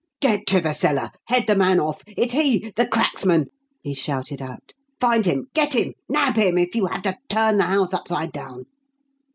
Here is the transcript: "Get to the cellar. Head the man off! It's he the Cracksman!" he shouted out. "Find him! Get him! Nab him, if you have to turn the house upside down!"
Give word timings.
"Get 0.19 0.47
to 0.47 0.59
the 0.59 0.73
cellar. 0.73 1.11
Head 1.27 1.45
the 1.45 1.55
man 1.55 1.79
off! 1.79 2.01
It's 2.07 2.33
he 2.33 2.71
the 2.75 2.87
Cracksman!" 2.87 3.49
he 3.83 3.93
shouted 3.93 4.41
out. 4.41 4.73
"Find 4.99 5.27
him! 5.27 5.49
Get 5.53 5.75
him! 5.75 5.93
Nab 6.09 6.37
him, 6.37 6.57
if 6.57 6.73
you 6.73 6.87
have 6.87 7.03
to 7.03 7.19
turn 7.29 7.57
the 7.57 7.65
house 7.65 7.93
upside 7.93 8.31
down!" 8.31 8.63